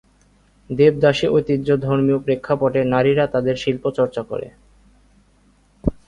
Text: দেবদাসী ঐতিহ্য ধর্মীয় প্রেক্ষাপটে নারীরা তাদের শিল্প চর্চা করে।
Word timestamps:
দেবদাসী 0.69 1.27
ঐতিহ্য 1.29 1.69
ধর্মীয় 1.85 2.19
প্রেক্ষাপটে 2.19 2.81
নারীরা 2.93 3.25
তাদের 3.27 3.55
শিল্প 3.55 3.83
চর্চা 3.97 4.21
করে। 4.23 4.47